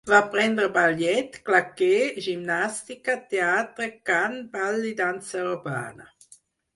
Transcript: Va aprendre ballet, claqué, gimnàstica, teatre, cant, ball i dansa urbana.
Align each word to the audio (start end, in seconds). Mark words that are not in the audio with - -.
Va 0.09 0.15
aprendre 0.19 0.67
ballet, 0.75 1.35
claqué, 1.49 1.89
gimnàstica, 2.27 3.15
teatre, 3.33 3.89
cant, 4.11 4.39
ball 4.57 4.89
i 4.93 4.95
dansa 5.03 5.45
urbana. 5.51 6.09